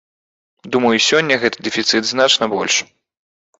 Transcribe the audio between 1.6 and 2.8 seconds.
дэфіцыт значна больш.